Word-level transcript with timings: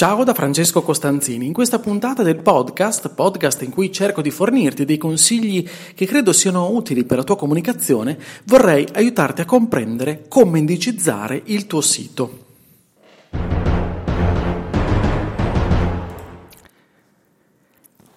Ciao 0.00 0.24
da 0.24 0.32
Francesco 0.32 0.80
Costanzini. 0.80 1.44
In 1.44 1.52
questa 1.52 1.78
puntata 1.78 2.22
del 2.22 2.40
podcast, 2.40 3.10
podcast 3.10 3.60
in 3.60 3.70
cui 3.70 3.92
cerco 3.92 4.22
di 4.22 4.30
fornirti 4.30 4.86
dei 4.86 4.96
consigli 4.96 5.68
che 5.94 6.06
credo 6.06 6.32
siano 6.32 6.70
utili 6.70 7.04
per 7.04 7.18
la 7.18 7.22
tua 7.22 7.36
comunicazione, 7.36 8.18
vorrei 8.44 8.88
aiutarti 8.94 9.42
a 9.42 9.44
comprendere 9.44 10.24
come 10.26 10.58
indicizzare 10.58 11.42
il 11.44 11.66
tuo 11.66 11.82
sito. 11.82 12.44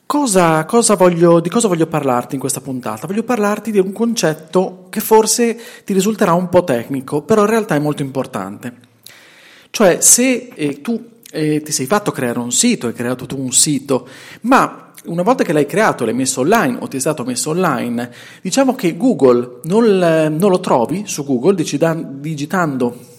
Cosa, 0.05 0.63
cosa 0.63 0.95
voglio, 0.95 1.41
di 1.41 1.49
cosa 1.49 1.67
voglio 1.67 1.87
parlarti 1.87 2.35
in 2.35 2.39
questa 2.39 2.61
puntata? 2.61 3.07
Voglio 3.07 3.23
parlarti 3.23 3.71
di 3.71 3.79
un 3.79 3.91
concetto 3.91 4.87
che 4.89 5.01
forse 5.01 5.59
ti 5.83 5.91
risulterà 5.91 6.31
un 6.31 6.47
po' 6.47 6.63
tecnico, 6.63 7.23
però 7.23 7.41
in 7.41 7.49
realtà 7.49 7.75
è 7.75 7.79
molto 7.79 8.03
importante. 8.03 8.91
Cioè, 9.69 9.99
se 9.99 10.49
eh, 10.55 10.79
tu 10.81 11.11
eh, 11.33 11.61
ti 11.61 11.71
sei 11.71 11.87
fatto 11.87 12.11
creare 12.11 12.37
un 12.37 12.51
sito, 12.51 12.85
hai 12.85 12.93
creato 12.93 13.25
tu 13.25 13.39
un 13.39 13.51
sito, 13.51 14.07
ma 14.41 14.93
una 15.05 15.23
volta 15.23 15.43
che 15.43 15.51
l'hai 15.51 15.65
creato, 15.65 16.05
l'hai 16.05 16.13
messo 16.13 16.41
online 16.41 16.77
o 16.79 16.87
ti 16.87 16.97
è 16.97 16.99
stato 16.99 17.25
messo 17.25 17.49
online, 17.49 18.11
diciamo 18.41 18.75
che 18.75 18.95
Google 18.95 19.59
non, 19.63 19.97
non 20.37 20.49
lo 20.49 20.59
trovi 20.59 21.03
su 21.07 21.25
Google 21.25 21.55
digitando 21.55 23.11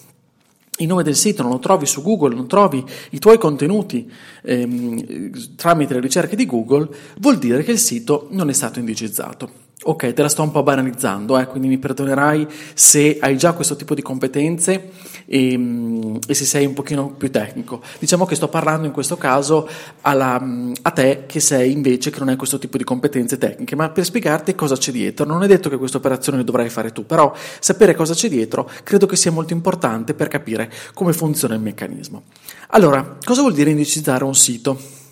il 0.79 0.87
nome 0.87 1.03
del 1.03 1.17
sito, 1.17 1.43
non 1.43 1.53
lo 1.53 1.59
trovi 1.59 1.87
su 1.87 2.03
Google, 2.03 2.35
non 2.35 2.47
trovi 2.47 2.85
i 3.11 3.19
tuoi 3.19 3.39
contenuti 3.39 4.11
ehm, 4.43 5.57
tramite 5.57 5.95
le 5.95 6.01
ricerche 6.01 6.37
di 6.37 6.47
Google, 6.47 6.89
vuol 7.19 7.39
dire 7.39 7.63
che 7.65 7.73
il 7.73 7.79
sito 7.79 8.29
non 8.31 8.49
è 8.49 8.53
stato 8.53 8.79
indicizzato. 8.79 9.64
Ok, 9.83 10.15
te 10.15 10.23
la 10.23 10.29
sto 10.29 10.43
un 10.43 10.51
po' 10.51 10.63
banalizzando, 10.63 11.39
eh, 11.39 11.47
quindi 11.47 11.69
mi 11.69 11.79
perdonerai 11.79 12.47
se 12.73 13.19
hai 13.21 13.37
già 13.37 13.53
questo 13.53 13.77
tipo 13.77 13.95
di 13.95 14.01
competenze 14.03 14.93
e, 15.27 15.53
ehm, 15.53 16.21
e, 16.27 16.33
se 16.33 16.45
sei 16.45 16.65
un 16.65 16.73
pochino 16.73 17.11
più 17.11 17.31
tecnico. 17.31 17.83
Diciamo 17.99 18.25
che 18.25 18.35
sto 18.35 18.49
parlando 18.49 18.87
in 18.87 18.93
questo 18.93 19.17
caso 19.17 19.69
alla, 20.03 20.43
a 20.81 20.91
te 20.91 21.25
che 21.27 21.41
sei 21.41 21.73
invece 21.73 22.11
che 22.11 22.19
non 22.21 22.29
hai 22.29 22.37
questo 22.37 22.59
tipo 22.59 22.79
di 22.79 22.85
competenze 22.85 23.37
tecniche, 23.37 23.75
ma 23.75 23.91
per 23.91 24.05
spiegarti 24.05 24.55
cosa 24.55 24.77
c'è 24.77 24.93
dietro. 24.93 25.27
Non 25.27 25.43
è 25.43 25.47
detto 25.47 25.69
che 25.69 25.77
questa 25.77 25.99
operazione 25.99 26.45
dovrai 26.45 26.71
fare 26.71 26.93
tu, 26.93 27.05
però 27.05 27.35
sapere 27.59 27.95
cosa 27.95 28.15
c'è 28.15 28.29
dietro 28.29 28.71
credo 28.85 29.07
che 29.07 29.17
sia 29.17 29.33
molto 29.33 29.53
importante 29.53 30.15
per 30.15 30.29
capire 30.29 30.73
come 30.95 31.13
funziona 31.13 31.55
il 31.55 31.61
meccanismo. 31.61 32.23
Allora, 32.69 33.19
cosa 33.23 33.41
vuol 33.41 33.53
dire 33.53 33.71
indicizzare 33.71 34.25
un 34.25 34.35
sito? 34.35 35.03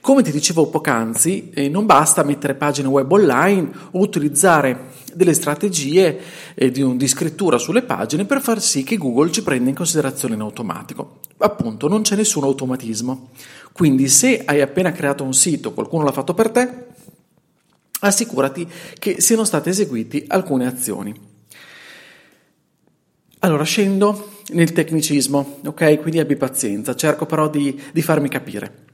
Come 0.00 0.22
ti 0.22 0.30
dicevo 0.30 0.68
poc'anzi, 0.68 1.50
eh, 1.50 1.68
non 1.68 1.84
basta 1.84 2.22
mettere 2.22 2.54
pagine 2.54 2.88
web 2.88 3.12
online 3.12 3.70
o 3.90 4.00
utilizzare 4.00 4.88
delle 5.12 5.34
strategie 5.34 6.18
eh, 6.54 6.70
di, 6.70 6.96
di, 6.96 7.06
scrittura 7.06 7.58
sulle 7.58 7.82
pagine 7.82 8.24
per 8.24 8.40
far 8.40 8.62
sì 8.62 8.82
che 8.82 8.96
Google 8.96 9.30
ci 9.30 9.42
prenda 9.42 9.68
in 9.68 9.74
considerazione 9.74 10.34
in 10.34 10.40
automatico. 10.40 11.18
Appunto, 11.38 11.86
non 11.86 12.00
c'è 12.00 12.16
nessun 12.16 12.44
automatismo. 12.44 13.28
Quindi 13.72 14.08
se 14.08 14.42
hai 14.46 14.62
appena 14.62 14.90
creato 14.90 15.22
un 15.22 15.34
sito, 15.34 15.74
qualcuno 15.74 16.04
l'ha 16.04 16.12
fatto 16.12 16.32
per 16.32 16.50
te, 16.50 16.86
assicurati 18.00 18.66
che 18.98 19.20
siano 19.20 19.44
state 19.44 19.68
eseguite 19.68 20.24
alcune 20.28 20.66
azioni. 20.66 21.14
Allora 23.40 23.64
scendo 23.64 24.38
nel 24.52 24.72
tecnicismo, 24.72 25.60
ok? 25.66 26.00
Quindi 26.00 26.20
abbi 26.20 26.36
pazienza, 26.36 26.96
cerco 26.96 27.26
però 27.26 27.50
di, 27.50 27.78
di 27.92 28.00
farmi 28.00 28.30
capire. 28.30 28.88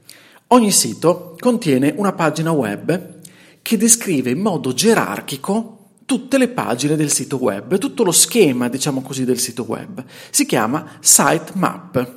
Ogni 0.49 0.71
sito 0.71 1.35
contiene 1.39 1.93
una 1.97 2.13
pagina 2.13 2.51
web 2.51 3.15
che 3.61 3.75
descrive 3.75 4.29
in 4.29 4.39
modo 4.39 4.73
gerarchico 4.73 5.73
tutte 6.05 6.37
le 6.37 6.47
pagine 6.47 6.95
del 6.95 7.11
sito 7.11 7.35
web, 7.35 7.77
tutto 7.77 8.03
lo 8.03 8.13
schema, 8.13 8.69
diciamo 8.69 9.01
così, 9.01 9.25
del 9.25 9.39
sito 9.39 9.65
web. 9.67 10.03
Si 10.29 10.45
chiama 10.45 10.99
sitemap. 11.01 12.11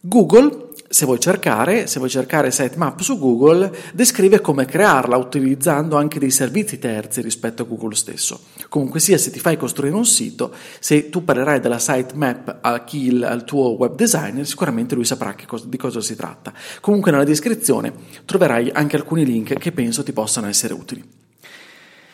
Google 0.00 0.68
se 0.88 1.04
vuoi 1.04 1.20
cercare, 1.20 1.86
se 1.86 1.98
vuoi 1.98 2.08
cercare 2.08 2.50
sitemap 2.50 3.00
su 3.00 3.18
Google, 3.18 3.70
descrive 3.92 4.40
come 4.40 4.64
crearla 4.64 5.18
utilizzando 5.18 5.96
anche 5.96 6.18
dei 6.18 6.30
servizi 6.30 6.78
terzi 6.78 7.20
rispetto 7.20 7.62
a 7.62 7.66
Google 7.66 7.94
stesso. 7.94 8.40
Comunque 8.68 9.00
sia, 9.00 9.16
se 9.16 9.30
ti 9.30 9.38
fai 9.38 9.56
costruire 9.56 9.96
un 9.96 10.04
sito, 10.04 10.52
se 10.78 11.08
tu 11.08 11.24
parlerai 11.24 11.58
della 11.58 11.78
sitemap 11.78 12.58
a 12.60 12.84
chi 12.84 13.08
al 13.22 13.44
tuo 13.44 13.70
web 13.70 13.94
designer, 13.94 14.46
sicuramente 14.46 14.94
lui 14.94 15.04
saprà 15.04 15.34
cosa, 15.46 15.64
di 15.66 15.76
cosa 15.78 16.02
si 16.02 16.14
tratta. 16.14 16.52
Comunque 16.80 17.10
nella 17.10 17.24
descrizione 17.24 17.92
troverai 18.26 18.70
anche 18.70 18.96
alcuni 18.96 19.24
link 19.24 19.54
che 19.54 19.72
penso 19.72 20.02
ti 20.02 20.12
possano 20.12 20.48
essere 20.48 20.74
utili. 20.74 21.02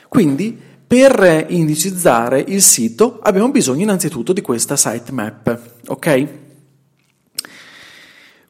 Quindi, 0.08 0.56
per 0.86 1.46
indicizzare 1.48 2.44
il 2.46 2.62
sito 2.62 3.18
abbiamo 3.20 3.50
bisogno 3.50 3.82
innanzitutto 3.82 4.32
di 4.32 4.42
questa 4.42 4.76
sitemap, 4.76 5.60
ok? 5.88 6.28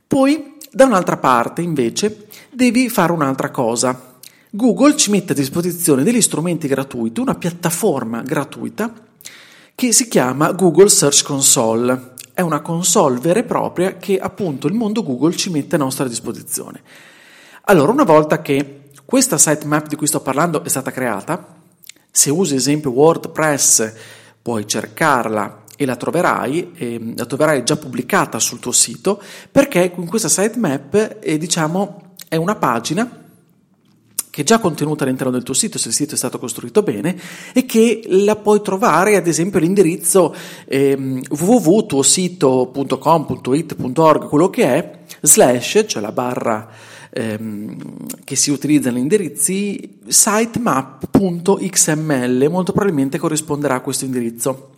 Poi, 0.07 0.57
da 0.71 0.85
un'altra 0.85 1.17
parte, 1.17 1.63
invece, 1.63 2.27
devi 2.53 2.91
fare 2.91 3.13
un'altra 3.13 3.51
cosa. 3.51 4.14
Google 4.57 4.95
ci 4.95 5.11
mette 5.11 5.33
a 5.33 5.35
disposizione 5.35 6.05
degli 6.05 6.21
strumenti 6.21 6.69
gratuiti, 6.69 7.19
una 7.19 7.35
piattaforma 7.35 8.23
gratuita 8.23 8.93
che 9.75 9.91
si 9.91 10.07
chiama 10.07 10.53
Google 10.53 10.89
Search 10.89 11.25
Console. 11.25 12.13
È 12.33 12.41
una 12.41 12.61
console 12.61 13.19
vera 13.19 13.41
e 13.41 13.43
propria 13.43 13.97
che 13.97 14.17
appunto 14.17 14.69
il 14.69 14.75
mondo 14.75 15.03
Google 15.03 15.35
ci 15.35 15.51
mette 15.51 15.75
a 15.75 15.79
nostra 15.79 16.07
disposizione. 16.07 16.83
Allora, 17.63 17.91
una 17.91 18.05
volta 18.05 18.43
che 18.43 18.91
questa 19.05 19.39
sitemap 19.39 19.89
di 19.89 19.97
cui 19.97 20.07
sto 20.07 20.21
parlando 20.21 20.63
è 20.63 20.69
stata 20.69 20.93
creata, 20.93 21.57
se 22.09 22.31
usi 22.31 22.55
esempio 22.55 22.93
WordPress 22.93 23.93
puoi 24.41 24.69
cercarla 24.69 25.65
e 25.77 25.85
la 25.85 25.97
troverai, 25.97 26.71
eh, 26.77 27.13
la 27.17 27.27
troverai 27.27 27.65
già 27.65 27.75
pubblicata 27.75 28.39
sul 28.39 28.61
tuo 28.61 28.71
sito 28.71 29.21
perché 29.51 29.91
con 29.91 30.07
questa 30.07 30.29
sitemap 30.29 31.17
eh, 31.21 31.39
diciamo, 31.39 32.13
è 32.29 32.37
una 32.37 32.55
pagina 32.55 33.23
che 34.35 34.41
è 34.41 34.45
già 34.45 34.59
contenuta 34.59 35.05
all'interno 35.05 35.31
del 35.31 35.45
tuo 35.45 35.55
sito 35.55 35.79
se 35.79 35.87
il 35.87 35.95
sito 35.95 36.15
è 36.15 36.17
stato 36.17 36.41
costruito 36.41 36.83
bene 36.83 37.17
e 37.53 37.65
che 37.67 38.03
la 38.07 38.35
puoi 38.35 38.63
trovare 38.63 39.15
ad 39.15 39.29
esempio 39.29 39.61
all'indirizzo 39.61 40.35
eh, 40.67 41.23
www.tuosito.com.it.org 41.29 44.27
quello 44.27 44.51
che 44.51 44.65
è 44.65 44.99
slash 45.21 45.85
cioè 45.87 46.03
la 46.03 46.11
barra 46.11 46.69
ehm, 47.11 47.77
che 48.25 48.35
si 48.35 48.51
utilizza 48.51 48.91
negli 48.91 49.03
indirizzi 49.03 50.01
sitemap.xml 50.05 52.49
molto 52.51 52.73
probabilmente 52.73 53.19
corrisponderà 53.19 53.77
a 53.77 53.81
questo 53.83 54.05
indirizzo 54.05 54.71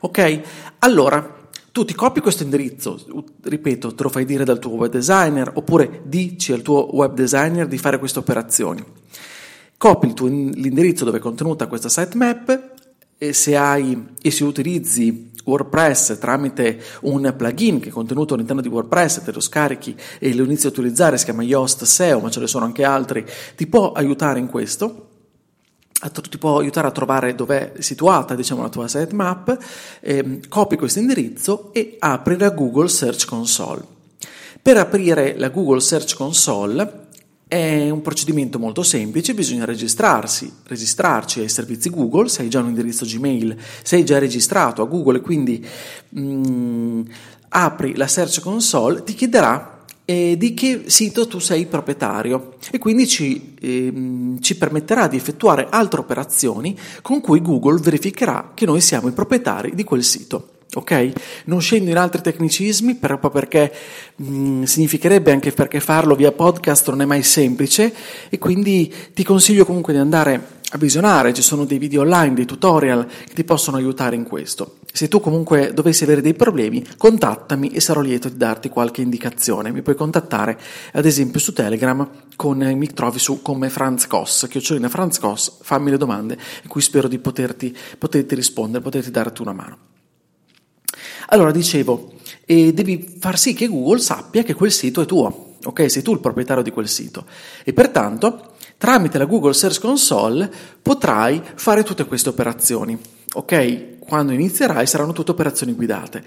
Ok? 0.00 0.40
Allora, 0.80 1.35
tu 1.76 1.84
ti 1.84 1.94
copi 1.94 2.20
questo 2.20 2.42
indirizzo, 2.42 2.98
ripeto, 3.42 3.94
te 3.94 4.02
lo 4.02 4.08
fai 4.08 4.24
dire 4.24 4.44
dal 4.44 4.58
tuo 4.58 4.70
web 4.76 4.90
designer 4.90 5.50
oppure 5.56 6.00
dici 6.04 6.54
al 6.54 6.62
tuo 6.62 6.96
web 6.96 7.12
designer 7.12 7.66
di 7.66 7.76
fare 7.76 7.98
queste 7.98 8.18
operazioni. 8.18 8.82
Copi 9.76 10.14
tuo, 10.14 10.26
l'indirizzo 10.26 11.04
dove 11.04 11.18
è 11.18 11.20
contenuta 11.20 11.66
questa 11.66 11.90
sitemap 11.90 12.70
e 13.18 13.34
se 13.34 13.58
hai 13.58 14.14
e 14.22 14.30
se 14.30 14.44
utilizzi 14.44 15.32
WordPress 15.44 16.16
tramite 16.18 16.82
un 17.02 17.34
plugin 17.36 17.78
che 17.78 17.90
è 17.90 17.92
contenuto 17.92 18.32
all'interno 18.32 18.62
di 18.62 18.68
WordPress, 18.68 19.22
te 19.22 19.32
lo 19.32 19.40
scarichi 19.40 19.94
e 20.18 20.34
lo 20.34 20.44
inizi 20.44 20.64
a 20.64 20.70
utilizzare, 20.70 21.18
si 21.18 21.26
chiama 21.26 21.42
Yoast 21.42 21.84
SEO, 21.84 22.20
ma 22.20 22.30
ce 22.30 22.40
ne 22.40 22.46
sono 22.46 22.64
anche 22.64 22.84
altri, 22.84 23.22
ti 23.54 23.66
può 23.66 23.92
aiutare 23.92 24.38
in 24.38 24.46
questo 24.46 25.05
ti 26.28 26.38
può 26.38 26.58
aiutare 26.58 26.88
a 26.88 26.92
trovare 26.92 27.34
dove 27.34 27.72
è 27.72 27.80
situata 27.80 28.34
diciamo, 28.34 28.62
la 28.62 28.68
tua 28.68 28.88
sitemap, 28.88 29.58
eh, 30.00 30.40
copi 30.48 30.76
questo 30.76 30.98
indirizzo 30.98 31.72
e 31.72 31.96
apri 31.98 32.38
la 32.38 32.50
Google 32.50 32.88
Search 32.88 33.26
Console. 33.26 33.82
Per 34.60 34.76
aprire 34.76 35.36
la 35.38 35.48
Google 35.48 35.80
Search 35.80 36.14
Console 36.16 37.04
è 37.48 37.88
un 37.90 38.02
procedimento 38.02 38.58
molto 38.58 38.82
semplice, 38.82 39.32
bisogna 39.32 39.64
registrarsi, 39.64 40.52
registrarci 40.64 41.40
ai 41.40 41.48
servizi 41.48 41.90
Google, 41.90 42.28
se 42.28 42.42
hai 42.42 42.48
già 42.48 42.58
un 42.58 42.66
indirizzo 42.66 43.04
Gmail, 43.04 43.56
sei 43.82 44.04
già 44.04 44.18
registrato 44.18 44.82
a 44.82 44.86
Google 44.86 45.18
e 45.18 45.20
quindi 45.20 45.64
mh, 46.08 46.20
mm, 46.20 47.02
apri 47.50 47.94
la 47.94 48.08
Search 48.08 48.40
Console, 48.40 49.04
ti 49.04 49.14
chiederà 49.14 49.75
e 50.08 50.36
di 50.38 50.54
che 50.54 50.84
sito 50.86 51.26
tu 51.26 51.40
sei 51.40 51.66
proprietario 51.66 52.54
e 52.70 52.78
quindi 52.78 53.08
ci, 53.08 53.56
ehm, 53.60 54.40
ci, 54.40 54.56
permetterà 54.56 55.08
di 55.08 55.16
effettuare 55.16 55.66
altre 55.68 55.98
operazioni 55.98 56.78
con 57.02 57.20
cui 57.20 57.42
Google 57.42 57.80
verificherà 57.80 58.52
che 58.54 58.66
noi 58.66 58.80
siamo 58.80 59.08
i 59.08 59.12
proprietari 59.12 59.74
di 59.74 59.82
quel 59.82 60.04
sito. 60.04 60.50
ok? 60.74 61.12
Non 61.46 61.60
scendo 61.60 61.90
in 61.90 61.96
altri 61.98 62.22
tecnicismi 62.22 62.94
proprio 62.94 63.30
perché 63.30 63.72
mh, 64.14 64.36
mm, 64.36 64.62
significherebbe 64.62 65.32
anche 65.32 65.50
perché 65.50 65.80
farlo 65.80 66.14
via 66.14 66.30
podcast 66.30 66.88
non 66.90 67.02
è 67.02 67.04
mai 67.04 67.24
semplice 67.24 67.92
e 68.28 68.38
quindi 68.38 68.92
ti 69.12 69.24
consiglio 69.24 69.64
comunque 69.64 69.92
di 69.92 69.98
andare 69.98 70.54
visionare, 70.76 71.32
ci 71.32 71.42
sono 71.42 71.64
dei 71.64 71.78
video 71.78 72.02
online, 72.02 72.34
dei 72.34 72.44
tutorial 72.44 73.06
che 73.06 73.34
ti 73.34 73.44
possono 73.44 73.76
aiutare 73.76 74.16
in 74.16 74.24
questo. 74.24 74.78
Se 74.92 75.08
tu 75.08 75.20
comunque 75.20 75.72
dovessi 75.74 76.04
avere 76.04 76.22
dei 76.22 76.34
problemi, 76.34 76.84
contattami 76.96 77.70
e 77.70 77.80
sarò 77.80 78.00
lieto 78.00 78.28
di 78.28 78.36
darti 78.36 78.68
qualche 78.68 79.02
indicazione. 79.02 79.70
Mi 79.70 79.82
puoi 79.82 79.94
contattare 79.94 80.58
ad 80.92 81.04
esempio 81.04 81.38
su 81.38 81.52
Telegram, 81.52 82.08
con, 82.34 82.58
mi 82.58 82.86
trovi 82.92 83.18
su 83.18 83.42
come 83.42 83.68
Franz 83.68 84.06
Koss, 84.06 84.48
chiocciolina 84.48 84.88
Franz 84.88 85.18
Koss, 85.18 85.58
fammi 85.60 85.90
le 85.90 85.98
domande 85.98 86.38
in 86.62 86.68
cui 86.68 86.80
spero 86.80 87.08
di 87.08 87.18
poterti, 87.18 87.76
poterti 87.98 88.34
rispondere, 88.34 88.82
poterti 88.82 89.10
darti 89.10 89.42
una 89.42 89.52
mano. 89.52 89.78
Allora 91.28 91.50
dicevo, 91.50 92.12
eh, 92.44 92.72
devi 92.72 93.16
far 93.18 93.38
sì 93.38 93.52
che 93.54 93.66
Google 93.66 93.98
sappia 93.98 94.42
che 94.42 94.54
quel 94.54 94.72
sito 94.72 95.02
è 95.02 95.06
tuo, 95.06 95.56
ok? 95.64 95.90
Sei 95.90 96.02
tu 96.02 96.12
il 96.12 96.20
proprietario 96.20 96.62
di 96.62 96.70
quel 96.70 96.88
sito 96.88 97.26
e 97.64 97.72
pertanto 97.72 98.54
tramite 98.78 99.18
la 99.18 99.24
Google 99.24 99.54
Search 99.54 99.80
Console 99.80 100.50
potrai 100.82 101.42
fare 101.54 101.82
tutte 101.82 102.04
queste 102.04 102.28
operazioni, 102.28 102.98
ok? 103.34 103.98
Quando 103.98 104.32
inizierai 104.32 104.86
saranno 104.86 105.12
tutte 105.12 105.32
operazioni 105.32 105.72
guidate. 105.72 106.22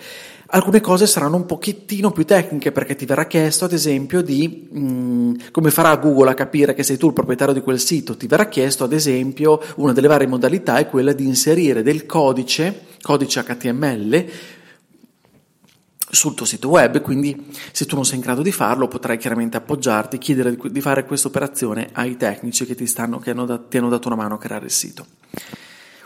Alcune 0.52 0.82
cose 0.82 1.06
saranno 1.06 1.36
un 1.36 1.46
pochettino 1.46 2.12
più 2.12 2.26
tecniche 2.26 2.72
perché 2.72 2.96
ti 2.96 3.06
verrà 3.06 3.28
chiesto 3.28 3.66
ad 3.66 3.72
esempio 3.72 4.22
di 4.22 4.68
mh, 4.70 4.80
mm, 4.80 5.34
come 5.52 5.70
farà 5.70 5.96
Google 5.96 6.32
a 6.32 6.34
capire 6.34 6.74
che 6.74 6.84
sei 6.84 6.98
tu 6.98 7.08
il 7.08 7.14
proprietario 7.14 7.54
di 7.54 7.62
quel 7.62 7.80
sito. 7.80 8.18
Ti 8.18 8.28
verrà 8.28 8.48
chiesto 8.48 8.84
ad 8.84 8.94
esempio 8.94 9.62
una 9.76 9.94
delle 9.94 10.08
varie 10.08 10.28
modalità 10.28 10.78
è 10.78 10.88
quella 10.88 11.14
di 11.14 11.26
inserire 11.26 11.84
del 11.84 12.06
codice, 12.06 12.88
codice 13.02 13.44
HTML 13.44 14.26
sul 16.10 16.34
tuo 16.34 16.46
sito 16.46 16.70
web, 16.70 17.02
quindi 17.02 17.48
se 17.72 17.86
tu 17.86 17.96
non 17.96 18.06
sei 18.06 18.16
in 18.16 18.22
grado 18.22 18.42
di 18.42 18.52
farlo 18.52 18.88
potrai 18.88 19.18
chiaramente 19.18 19.58
appoggiarti, 19.58 20.18
chiedere 20.18 20.58
di 20.60 20.82
fare 20.82 21.06
questa 21.06 21.28
operazione 21.28 21.90
ai 21.94 22.18
tecnici 22.18 22.66
che 22.66 22.76
ti, 22.76 22.88
stanno, 22.88 23.20
che 23.20 23.32
hanno 23.32 23.46
da, 23.46 23.60
ti 23.60 23.78
hanno 23.78 23.90
dato 23.90 24.08
una 24.08 24.18
mano 24.18 24.36
a 24.36 24.38
creare 24.38 24.66
il 24.66 24.72
sito. 24.72 25.06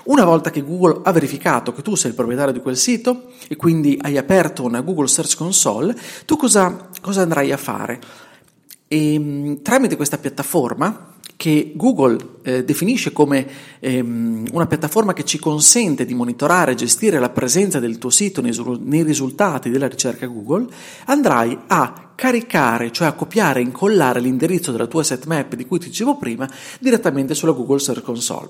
Una 0.05 0.25
volta 0.25 0.49
che 0.49 0.61
Google 0.61 0.99
ha 1.03 1.11
verificato 1.13 1.71
che 1.71 1.81
tu 1.81 1.95
sei 1.95 2.09
il 2.09 2.15
proprietario 2.17 2.51
di 2.51 2.59
quel 2.59 2.75
sito 2.75 3.31
e 3.47 3.55
quindi 3.55 3.97
hai 4.01 4.17
aperto 4.17 4.63
una 4.63 4.81
Google 4.81 5.07
Search 5.07 5.37
Console, 5.37 5.95
tu 6.25 6.35
cosa, 6.35 6.89
cosa 6.99 7.21
andrai 7.21 7.53
a 7.53 7.57
fare? 7.57 8.01
E, 8.89 9.13
ehm, 9.13 9.61
tramite 9.61 9.95
questa 9.95 10.17
piattaforma 10.17 11.12
che 11.35 11.73
Google 11.75 12.17
eh, 12.43 12.63
definisce 12.63 13.11
come 13.11 13.47
ehm, 13.79 14.47
una 14.51 14.67
piattaforma 14.67 15.13
che 15.13 15.25
ci 15.25 15.39
consente 15.39 16.05
di 16.05 16.13
monitorare 16.13 16.71
e 16.71 16.75
gestire 16.75 17.19
la 17.19 17.29
presenza 17.29 17.79
del 17.79 17.97
tuo 17.97 18.09
sito 18.09 18.41
nei, 18.41 18.55
nei, 18.81 19.03
risultati 19.03 19.69
della 19.69 19.87
ricerca 19.87 20.27
Google, 20.27 20.67
andrai 21.05 21.57
a 21.67 22.11
caricare, 22.15 22.91
cioè 22.91 23.07
a 23.07 23.13
copiare 23.13 23.59
e 23.59 23.63
incollare 23.63 24.19
l'indirizzo 24.19 24.71
della 24.71 24.87
tua 24.87 25.03
sitemap 25.03 25.55
di 25.55 25.65
cui 25.65 25.79
ti 25.79 25.87
dicevo 25.87 26.17
prima 26.17 26.49
direttamente 26.79 27.33
sulla 27.33 27.51
Google 27.51 27.79
Search 27.79 28.03
Console. 28.03 28.49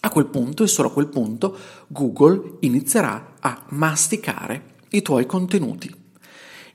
A 0.00 0.10
quel 0.10 0.26
punto 0.26 0.62
e 0.62 0.68
solo 0.68 0.88
a 0.88 0.92
quel 0.92 1.08
punto 1.08 1.56
Google 1.88 2.58
inizierà 2.60 3.34
a 3.40 3.64
masticare 3.70 4.74
i 4.90 5.02
tuoi 5.02 5.26
contenuti 5.26 6.04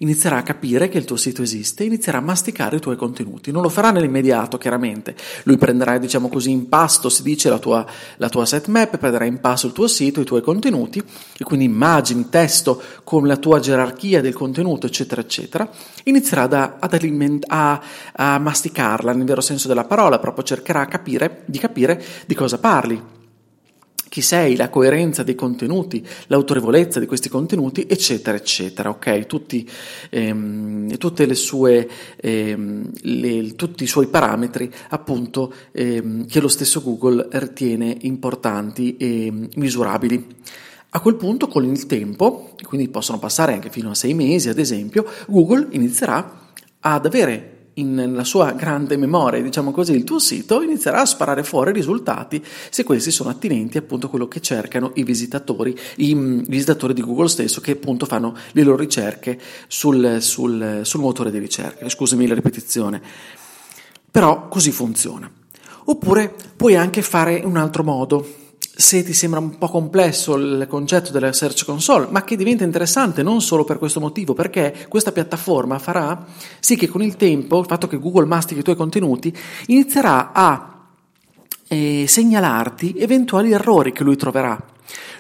inizierà 0.01 0.38
a 0.38 0.44
capire 0.44 0.89
che 0.89 0.98
il 0.98 1.06
tuo 1.06 1.15
sito 1.15 1.42
esiste, 1.42 1.83
inizierà 1.83 2.18
a 2.18 2.21
masticare 2.21 2.77
i 2.77 2.80
tuoi 2.80 2.95
contenuti. 2.95 3.51
Non 3.51 3.62
lo 3.62 3.69
farà 3.69 3.92
nell'immediato, 3.92 4.57
chiaramente. 4.57 5.15
Lui 5.44 5.57
prenderà, 5.57 5.98
diciamo 5.98 6.27
così, 6.27 6.51
in 6.51 6.69
pasto, 6.69 7.09
si 7.09 7.24
dice, 7.24 7.50
la 7.50 7.59
tua, 7.59 7.86
la 8.18 8.30
tua 8.30 8.45
sitemap, 8.45 8.98
prenderà 8.98 9.25
in 9.25 9.39
pasto 9.39 9.68
il 9.68 9.74
tuo 9.74 9.88
sito, 9.88 10.21
i 10.21 10.25
tuoi 10.25 10.42
contenuti, 10.42 11.01
e 11.38 11.44
quindi 11.44 11.65
immagini, 11.65 12.30
testo 12.30 12.81
con 13.03 13.27
la 13.27 13.38
tua 13.38 13.59
gerarchia 13.59 14.21
del 14.21 14.33
contenuto, 14.33 14.88
eccetera, 14.88 15.21
eccetera. 15.21 15.69
Inizierà 16.03 16.48
da, 16.48 16.77
ad 16.80 16.94
aliment- 16.94 17.45
a, 17.48 17.81
a 18.13 18.39
masticarla, 18.39 19.13
nel 19.13 19.25
vero 19.25 19.42
senso 19.42 19.68
della 19.68 19.86
parola, 19.86 20.19
proprio 20.19 20.44
cercherà 20.44 20.86
capire, 20.86 21.44
di 21.45 21.59
capire 21.59 22.03
di 22.25 22.33
cosa 22.33 22.57
parli 22.57 23.19
chi 24.12 24.19
sei, 24.19 24.58
la 24.58 24.69
coerenza 24.69 25.24
dei 25.24 25.36
contenuti, 25.36 26.06
l'autorevolezza 26.28 27.00
di 27.00 27.06
questi 27.06 27.30
contenuti, 27.30 27.86
eccetera, 27.88 28.36
eccetera. 28.36 28.90
Ok, 28.90 29.25
tutti, 29.25 29.66
ehm, 30.10 31.34
sue, 31.34 31.90
ehm, 32.18 32.90
le, 33.04 33.56
tutti 33.56 33.86
i 33.86 33.88
suoi 33.88 34.08
parametri, 34.08 34.69
appunto, 34.90 35.54
ehm, 35.72 36.28
che 36.28 36.42
lo 36.42 36.50
stesso 36.50 36.81
Google 36.81 37.25
ritiene 37.31 37.96
importanti 38.02 38.98
e 38.98 39.31
misurabili. 39.56 40.28
A 40.90 41.00
quel 41.00 41.16
punto, 41.16 41.48
con 41.48 41.63
il 41.63 41.86
tempo, 41.86 42.54
quindi 42.63 42.90
possono 42.90 43.18
passare 43.18 43.54
anche 43.54 43.69
fino 43.69 43.92
a 43.92 43.96
sei 43.96 44.13
mesi, 44.13 44.50
ad 44.50 44.60
esempio, 44.60 45.06
Google 45.28 45.68
inizierà 45.69 46.50
ad 46.81 47.06
avere 47.06 47.50
nella 47.76 48.24
sua 48.24 48.52
grande 48.52 48.98
memoria, 48.98 49.42
diciamo 49.42 49.72
così, 49.72 49.94
il 49.94 50.04
tuo 50.04 50.20
sito, 50.20 50.62
inizierà 50.62 51.02
a 51.02 51.06
sparare 51.06 51.44
fuori 51.44 51.72
risultati 51.72 52.44
se 52.70 52.84
questi 52.84 53.12
sono 53.12 53.30
attinenti 53.30 53.78
appunto 53.78 54.08
a 54.08 54.10
quello 54.10 54.28
che 54.28 54.42
cercano 54.42 54.92
i 54.96 55.04
visitatori, 55.04 55.78
i 55.98 56.14
mm, 56.14 56.42
visitatori 56.48 56.94
di 56.94 57.02
Google 57.02 57.30
stesso 57.30 57.62
che 57.62 57.72
appunto 57.72 58.06
fanno 58.06 58.36
le 58.52 58.64
loro 58.64 58.78
ricerche 58.78 59.40
sul, 59.68 60.18
sul, 60.20 60.82
sul 60.84 61.00
motore 61.00 61.32
di 61.32 61.40
ricerca. 61.40 61.88
Scusami 61.88 62.28
la 62.28 62.36
ripetizione. 62.36 63.02
Però 64.12 64.50
così 64.50 64.72
funziona. 64.72 65.32
Oppure 65.86 66.34
puoi 66.56 66.76
anche 66.76 67.02
fare 67.02 67.42
un 67.44 67.58
altro 67.58 67.84
modo, 67.84 68.41
se 68.74 69.04
ti 69.04 69.14
sembra 69.14 69.40
un 69.40 69.58
po' 69.58 69.68
complesso 69.68 70.36
il 70.36 70.66
concetto 70.68 71.12
della 71.12 71.34
Search 71.34 71.66
Console, 71.66 72.08
ma 72.10 72.24
che 72.24 72.36
diventa 72.36 72.64
interessante 72.64 73.22
non 73.22 73.42
solo 73.42 73.64
per 73.64 73.78
questo 73.78 74.00
motivo, 74.00 74.34
perché 74.34 74.86
questa 74.88 75.12
piattaforma 75.12 75.78
farà 75.78 76.26
sì 76.60 76.76
che 76.76 76.88
con 76.88 77.02
il 77.02 77.16
tempo, 77.16 77.60
il 77.60 77.66
fatto 77.66 77.88
che 77.88 78.00
Google 78.00 78.26
mastichi 78.26 78.62
i 78.62 78.64
tuoi 78.64 78.76
contenuti, 78.76 79.36
inizierà 79.68 80.32
a 80.32 80.86
eh, 81.68 82.06
segnalarti 82.08 82.96
eventuali 82.98 83.52
errori 83.52 83.92
che 83.92 84.04
lui 84.04 84.16
troverà. 84.16 84.62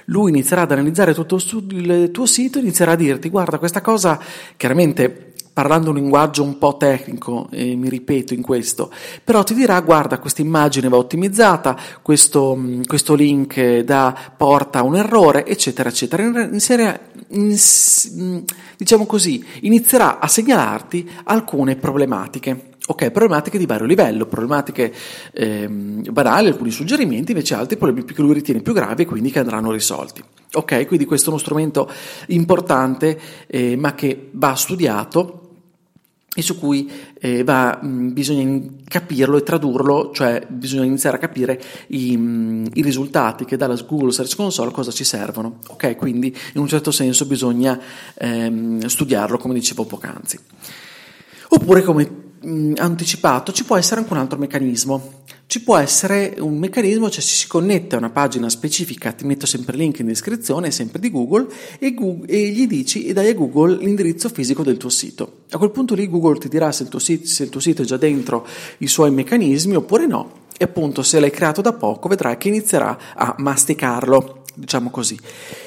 Lui 0.05 0.31
inizierà 0.31 0.63
ad 0.63 0.71
analizzare 0.71 1.13
tutto 1.13 1.39
il 1.69 2.09
tuo 2.11 2.25
sito, 2.25 2.59
inizierà 2.59 2.93
a 2.93 2.95
dirti 2.95 3.29
guarda 3.29 3.57
questa 3.57 3.81
cosa 3.81 4.19
chiaramente 4.57 5.30
parlando 5.53 5.89
un 5.89 5.95
linguaggio 5.95 6.43
un 6.43 6.57
po' 6.57 6.77
tecnico, 6.77 7.47
e 7.51 7.75
mi 7.75 7.89
ripeto 7.89 8.33
in 8.33 8.41
questo, 8.41 8.91
però 9.23 9.43
ti 9.43 9.53
dirà 9.53 9.79
guarda 9.81 10.19
questa 10.19 10.41
immagine 10.41 10.87
va 10.87 10.97
ottimizzata, 10.97 11.77
questo, 12.01 12.55
mm, 12.55 12.83
questo 12.83 13.13
link 13.13 13.79
da, 13.79 14.15
porta 14.35 14.79
a 14.79 14.83
un 14.83 14.95
errore, 14.95 15.45
eccetera, 15.45 15.89
eccetera. 15.89 16.23
Inizierà, 16.23 16.97
in, 17.29 17.55
mm, 18.15 18.37
diciamo 18.77 19.05
così, 19.05 19.45
inizierà 19.61 20.19
a 20.19 20.27
segnalarti 20.27 21.09
alcune 21.25 21.75
problematiche. 21.75 22.69
Ok, 22.87 23.11
problematiche 23.11 23.59
di 23.59 23.67
vario 23.67 23.85
livello, 23.85 24.25
problematiche 24.25 24.91
ehm, 25.33 26.11
banali, 26.11 26.47
alcuni 26.47 26.71
suggerimenti, 26.71 27.31
invece 27.31 27.53
altri 27.53 27.77
problemi 27.77 28.03
che 28.05 28.21
lui 28.21 28.33
ritiene 28.33 28.61
più 28.61 28.73
gravi 28.73 29.03
e 29.03 29.05
quindi 29.05 29.29
che 29.29 29.39
andranno 29.39 29.71
risolti. 29.71 30.21
Ok, 30.53 30.87
quindi 30.87 31.05
questo 31.05 31.27
è 31.27 31.29
uno 31.29 31.39
strumento 31.39 31.89
importante 32.27 33.17
eh, 33.47 33.77
ma 33.77 33.93
che 33.93 34.29
va 34.31 34.55
studiato 34.55 35.40
e 36.33 36.41
su 36.41 36.57
cui 36.57 36.89
eh, 37.19 37.43
va, 37.43 37.77
mh, 37.81 38.13
bisogna 38.13 38.61
capirlo 38.87 39.37
e 39.37 39.43
tradurlo, 39.43 40.11
cioè 40.13 40.45
bisogna 40.47 40.85
iniziare 40.85 41.17
a 41.17 41.19
capire 41.19 41.61
i, 41.87 42.15
mh, 42.15 42.69
i, 42.73 42.81
risultati 42.81 43.43
che 43.43 43.57
dalla 43.57 43.75
Google 43.85 44.13
Search 44.13 44.35
Console 44.37 44.71
cosa 44.71 44.91
ci 44.91 45.03
servono. 45.03 45.59
Ok, 45.67 45.97
quindi 45.97 46.33
in 46.53 46.61
un 46.61 46.67
certo 46.67 46.91
senso 46.91 47.25
bisogna 47.25 47.77
ehm, 48.17 48.85
studiarlo, 48.85 49.37
come 49.37 49.53
dicevo 49.53 49.83
poc'anzi. 49.83 50.39
Oppure, 51.49 51.83
come 51.83 52.30
mh, 52.41 52.73
anticipato, 52.77 53.51
ci 53.51 53.63
può 53.63 53.77
essere 53.77 54.01
anche 54.01 54.13
un 54.13 54.19
altro 54.19 54.37
meccanismo. 54.37 55.19
Ci 55.45 55.63
può 55.63 55.75
essere 55.75 56.35
un 56.39 56.57
meccanismo, 56.57 57.09
cioè 57.09 57.21
si 57.21 57.45
connette 57.45 57.95
a 57.95 57.97
una 57.97 58.09
pagina 58.09 58.47
specifica, 58.47 59.11
ti 59.11 59.25
metto 59.25 59.45
sempre 59.45 59.75
il 59.75 59.81
link 59.81 59.99
in 59.99 60.05
descrizione, 60.05 60.71
sempre 60.71 60.99
di 60.99 61.11
Google, 61.11 61.47
e, 61.77 61.93
Google, 61.93 62.25
e 62.27 62.51
gli 62.51 62.67
dici 62.67 63.05
e 63.05 63.11
dai 63.11 63.29
a 63.29 63.33
Google 63.33 63.75
l'indirizzo 63.75 64.29
fisico 64.29 64.63
del 64.63 64.77
tuo 64.77 64.89
sito. 64.89 65.39
A 65.49 65.57
quel 65.57 65.71
punto 65.71 65.93
lì 65.93 66.07
Google 66.07 66.37
ti 66.37 66.47
dirà 66.47 66.71
se 66.71 66.83
il 66.83 66.89
tuo 66.89 66.99
sito, 66.99 67.27
se 67.27 67.43
il 67.43 67.49
tuo 67.49 67.59
sito 67.59 67.81
è 67.81 67.85
già 67.85 67.97
dentro 67.97 68.47
i 68.77 68.87
suoi 68.87 69.11
meccanismi 69.11 69.75
oppure 69.75 70.07
no. 70.07 70.39
E 70.57 70.63
appunto 70.63 71.03
se 71.03 71.19
l'hai 71.19 71.31
creato 71.31 71.59
da 71.59 71.73
poco 71.73 72.07
vedrai 72.07 72.37
che 72.37 72.47
inizierà 72.47 72.97
a 73.13 73.35
masticarlo, 73.37 74.43
diciamo 74.53 74.89
così. 74.89 75.19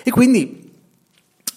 E 0.02 0.10
quindi 0.10 0.70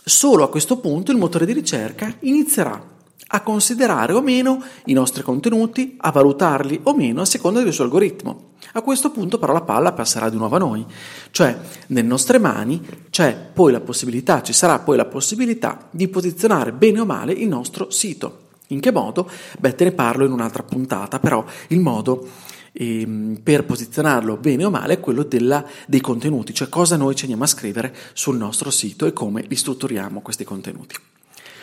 solo 0.03 0.43
a 0.43 0.50
questo 0.50 0.79
punto 0.79 1.13
il 1.13 1.17
motore 1.17 1.45
di 1.45 1.53
ricerca 1.53 2.13
inizierà 2.21 2.95
a 3.29 3.41
considerare 3.41 4.13
o 4.13 4.21
meno 4.21 4.62
i 4.86 4.93
nostri 4.93 5.21
contenuti, 5.24 5.97
a 6.00 6.12
valutarli 6.12 6.79
o 6.83 6.95
meno 6.95 7.21
a 7.21 7.25
seconda 7.25 7.62
del 7.62 7.74
suo 7.74 7.83
algoritmo. 7.83 8.45
A 8.74 8.81
questo 8.81 9.12
punto 9.12 9.38
però 9.38 9.53
la 9.53 9.62
palla 9.62 9.91
passerà 9.91 10.29
di 10.29 10.38
nuovo 10.38 10.55
a 10.55 10.59
noi, 10.59 10.86
cioè 11.31 11.57
nelle 11.88 12.07
nostre 12.07 12.38
mani 12.38 12.86
c'è 13.09 13.36
poi 13.53 13.71
la 13.71 13.79
possibilità, 13.79 14.41
ci 14.41 14.53
sarà 14.53 14.79
poi 14.79 14.97
la 14.97 15.05
possibilità 15.05 15.88
di 15.89 16.07
posizionare 16.07 16.71
bene 16.71 17.00
o 17.00 17.05
male 17.05 17.33
il 17.33 17.47
nostro 17.47 17.89
sito. 17.89 18.45
In 18.67 18.81
che 18.81 18.91
modo? 18.91 19.29
Beh, 19.59 19.75
te 19.75 19.86
ne 19.86 19.91
parlo 19.91 20.25
in 20.25 20.31
un'altra 20.31 20.63
puntata, 20.63 21.19
però 21.19 21.43
il 21.69 21.79
modo 21.79 22.27
ehm, 22.74 23.39
per 23.41 23.63
posizionarlo 23.65 24.36
bene 24.38 24.65
o 24.65 24.69
male 24.69 24.95
è 24.95 25.00
quello 25.00 25.24
della, 25.24 25.65
dei 25.86 26.01
contenuti, 26.01 26.53
cioè 26.53 26.67
cosa 26.67 26.97
noi 26.97 27.15
ci 27.15 27.24
andiamo 27.24 27.45
a 27.45 27.47
scrivere 27.47 27.95
sul 28.13 28.38
nostro 28.38 28.69
sito 28.69 29.05
e 29.05 29.13
come 29.13 29.43
li 29.47 29.55
strutturiamo 29.55 30.21
questi 30.21 30.43
contenuti. 30.43 30.95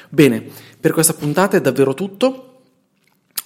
Bene, 0.09 0.45
per 0.81 0.93
questa 0.93 1.15
puntata 1.15 1.57
è 1.57 1.61
davvero 1.61 1.95
tutto. 1.95 2.54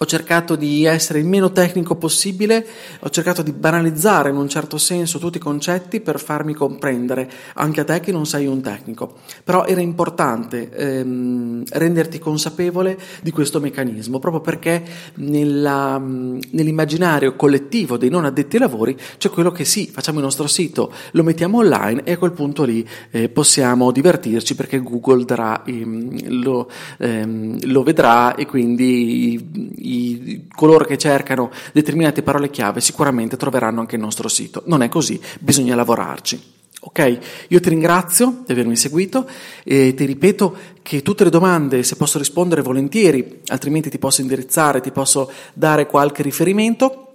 Ho 0.00 0.06
cercato 0.06 0.54
di 0.54 0.84
essere 0.84 1.18
il 1.18 1.24
meno 1.24 1.50
tecnico 1.50 1.96
possibile, 1.96 2.64
ho 3.00 3.10
cercato 3.10 3.42
di 3.42 3.50
banalizzare 3.50 4.30
in 4.30 4.36
un 4.36 4.48
certo 4.48 4.78
senso 4.78 5.18
tutti 5.18 5.38
i 5.38 5.40
concetti 5.40 6.00
per 6.00 6.20
farmi 6.20 6.54
comprendere 6.54 7.28
anche 7.54 7.80
a 7.80 7.84
te 7.84 7.98
che 7.98 8.12
non 8.12 8.24
sei 8.24 8.46
un 8.46 8.60
tecnico. 8.60 9.14
Però 9.42 9.64
era 9.64 9.80
importante 9.80 10.70
ehm, 10.70 11.64
renderti 11.70 12.20
consapevole 12.20 12.96
di 13.22 13.32
questo 13.32 13.58
meccanismo, 13.58 14.20
proprio 14.20 14.40
perché 14.40 14.84
nella, 15.14 15.98
nell'immaginario 15.98 17.34
collettivo 17.34 17.96
dei 17.96 18.08
non 18.08 18.24
addetti 18.24 18.54
ai 18.54 18.62
lavori 18.62 18.96
c'è 19.18 19.30
quello 19.30 19.50
che 19.50 19.64
sì, 19.64 19.88
facciamo 19.90 20.18
il 20.18 20.24
nostro 20.24 20.46
sito, 20.46 20.92
lo 21.10 21.24
mettiamo 21.24 21.58
online 21.58 22.04
e 22.04 22.12
a 22.12 22.18
quel 22.18 22.30
punto 22.30 22.62
lì 22.62 22.88
eh, 23.10 23.28
possiamo 23.30 23.90
divertirci 23.90 24.54
perché 24.54 24.78
Google 24.78 25.24
darà, 25.24 25.64
ehm, 25.64 26.40
lo, 26.40 26.70
ehm, 26.98 27.58
lo 27.64 27.82
vedrà 27.82 28.36
e 28.36 28.46
quindi 28.46 29.86
i, 29.92 30.46
coloro 30.54 30.84
che 30.84 30.98
cercano 30.98 31.50
determinate 31.72 32.22
parole 32.22 32.50
chiave 32.50 32.80
sicuramente 32.80 33.36
troveranno 33.36 33.80
anche 33.80 33.96
il 33.96 34.02
nostro 34.02 34.28
sito. 34.28 34.62
Non 34.66 34.82
è 34.82 34.88
così, 34.88 35.20
bisogna 35.40 35.74
lavorarci. 35.74 36.56
Ok, 36.80 37.18
io 37.48 37.60
ti 37.60 37.68
ringrazio 37.70 38.42
di 38.46 38.52
avermi 38.52 38.76
seguito 38.76 39.28
e 39.64 39.94
ti 39.94 40.04
ripeto 40.04 40.56
che 40.80 41.02
tutte 41.02 41.24
le 41.24 41.30
domande, 41.30 41.82
se 41.82 41.96
posso 41.96 42.18
rispondere 42.18 42.62
volentieri, 42.62 43.40
altrimenti 43.46 43.90
ti 43.90 43.98
posso 43.98 44.20
indirizzare, 44.20 44.80
ti 44.80 44.92
posso 44.92 45.30
dare 45.54 45.86
qualche 45.86 46.22
riferimento, 46.22 47.07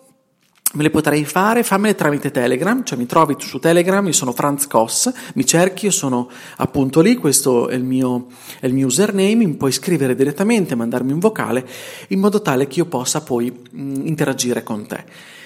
me 0.73 0.83
le 0.83 0.89
potrei 0.89 1.23
fare, 1.23 1.63
fammele 1.63 1.95
tramite 1.95 2.31
Telegram, 2.31 2.83
cioè 2.83 2.97
mi 2.97 3.05
trovi 3.05 3.35
su 3.37 3.59
Telegram, 3.59 4.05
io 4.05 4.11
sono 4.11 4.31
Franz 4.31 4.67
Koss, 4.67 5.11
mi 5.35 5.45
cerchi, 5.45 5.85
io 5.85 5.91
sono 5.91 6.29
appunto 6.57 7.01
lì, 7.01 7.15
questo 7.15 7.67
è 7.69 7.75
il 7.75 7.83
mio, 7.83 8.27
è 8.59 8.65
il 8.65 8.73
mio 8.73 8.87
username, 8.87 9.35
mi 9.35 9.55
puoi 9.55 9.71
scrivere 9.71 10.15
direttamente, 10.15 10.75
mandarmi 10.75 11.11
un 11.11 11.19
vocale, 11.19 11.67
in 12.09 12.19
modo 12.19 12.41
tale 12.41 12.67
che 12.67 12.79
io 12.79 12.85
possa 12.85 13.21
poi 13.21 13.51
mh, 13.51 14.05
interagire 14.05 14.63
con 14.63 14.87
te. 14.87 15.03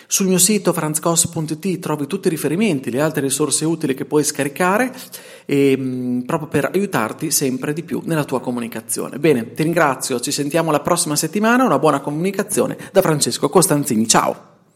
Sul 0.10 0.27
mio 0.27 0.38
sito 0.38 0.72
franzcos.it 0.72 1.79
trovi 1.79 2.07
tutti 2.07 2.27
i 2.27 2.29
riferimenti, 2.29 2.89
le 2.89 3.01
altre 3.01 3.19
risorse 3.19 3.65
utili 3.65 3.93
che 3.93 4.05
puoi 4.05 4.24
scaricare 4.24 4.93
e, 5.46 5.75
mh, 5.75 6.24
proprio 6.25 6.48
per 6.48 6.69
aiutarti 6.74 7.29
sempre 7.31 7.74
di 7.74 7.84
più 7.84 8.01
nella 8.05 8.24
tua 8.24 8.39
comunicazione. 8.39 9.19
Bene, 9.19 9.51
ti 9.51 9.63
ringrazio, 9.63 10.22
ci 10.22 10.31
sentiamo 10.31 10.72
la 10.72 10.79
prossima 10.79 11.17
settimana, 11.17 11.65
una 11.65 11.79
buona 11.79 12.00
comunicazione 12.00 12.77
da 12.93 13.01
Francesco 13.01 13.50
Costanzini, 13.50 14.07
ciao! 14.07 14.57